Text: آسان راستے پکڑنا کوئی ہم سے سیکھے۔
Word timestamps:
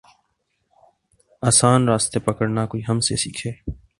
آسان 1.43 1.87
راستے 1.89 2.19
پکڑنا 2.19 2.65
کوئی 2.65 2.83
ہم 2.89 2.99
سے 2.99 3.15
سیکھے۔ 3.15 3.51